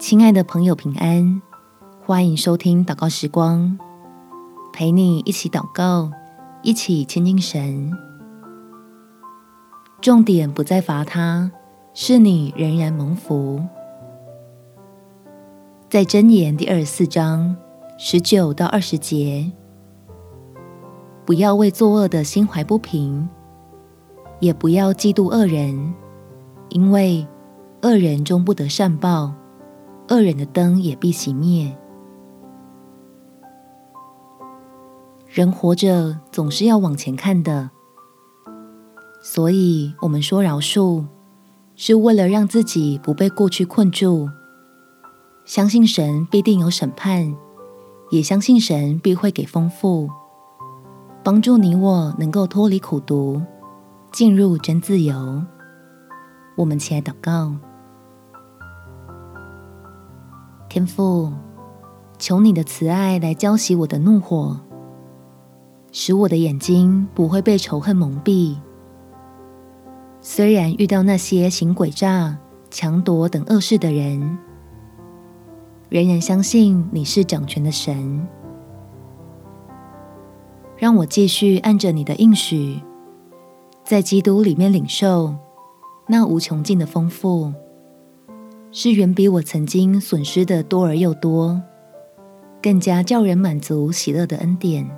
[0.00, 1.42] 亲爱的朋友，平安！
[2.06, 3.78] 欢迎收听祷告时光，
[4.72, 6.10] 陪你一起祷告，
[6.62, 7.92] 一起亲近神。
[10.00, 11.52] 重点不在罚他，
[11.92, 13.62] 是你仍然蒙福。
[15.90, 17.54] 在箴言第二十四章
[17.98, 19.52] 十九到二十节，
[21.26, 23.28] 不要为作恶的心怀不平，
[24.38, 25.94] 也不要嫉妒恶人，
[26.70, 27.28] 因为
[27.82, 29.34] 恶人终不得善报。
[30.10, 31.76] 恶人的灯也必熄灭。
[35.28, 37.70] 人活着总是要往前看的，
[39.22, 41.04] 所以我们说饶恕，
[41.76, 44.28] 是为了让自己不被过去困住，
[45.44, 47.36] 相信神必定有审判，
[48.10, 50.10] 也相信神必会给丰富，
[51.22, 53.40] 帮助你我能够脱离苦毒，
[54.10, 55.44] 进入真自由。
[56.56, 57.54] 我们起来祷告。
[60.70, 61.32] 天父，
[62.16, 64.56] 求你的慈爱来浇熄我的怒火，
[65.90, 68.56] 使我的眼睛不会被仇恨蒙蔽。
[70.20, 72.38] 虽然遇到那些行诡诈、
[72.70, 74.38] 强夺等恶事的人，
[75.88, 78.24] 仍然相信你是掌权的神。
[80.76, 82.80] 让我继续按着你的应许，
[83.82, 85.34] 在基督里面领受
[86.06, 87.52] 那无穷尽的丰富。
[88.72, 91.60] 是远比我曾经损失的多而又多，
[92.62, 94.88] 更加叫人满足喜乐的恩典，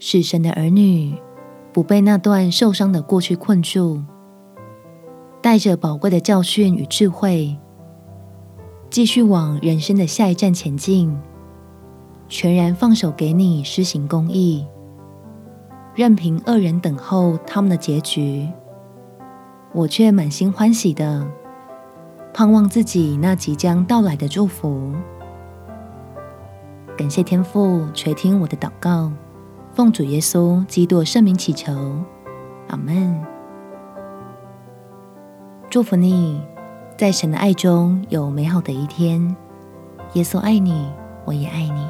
[0.00, 1.14] 是神的儿女
[1.72, 4.02] 不被那段受伤的过去困住，
[5.40, 7.56] 带着宝贵的教训与智慧，
[8.90, 11.16] 继续往人生的下一站前进，
[12.28, 14.66] 全然放手给你施行公义，
[15.94, 18.48] 任凭恶人等候他们的结局。
[19.72, 21.26] 我却满心欢喜的
[22.34, 24.92] 盼望自己那即将到来的祝福。
[26.96, 29.10] 感谢天父垂听我的祷告，
[29.72, 31.72] 奉主耶稣基督圣名祈求，
[32.68, 33.24] 阿门。
[35.70, 36.42] 祝福你，
[36.96, 39.36] 在神的爱中有美好的一天。
[40.14, 40.90] 耶稣爱你，
[41.24, 41.86] 我也爱你。